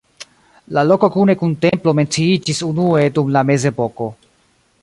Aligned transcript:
La 0.77 0.83
loko 0.91 1.09
kune 1.15 1.35
kun 1.41 1.53
templo 1.67 1.95
menciiĝis 1.99 2.65
unue 2.71 3.07
dum 3.19 3.33
la 3.37 3.45
mezepoko. 3.51 4.13